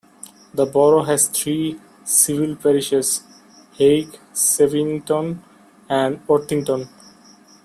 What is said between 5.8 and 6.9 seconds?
and Worthington.